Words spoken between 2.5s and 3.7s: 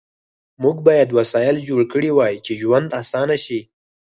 ژوند آسانه شي